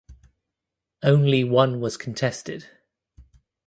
[1.03, 2.67] Only one was contested.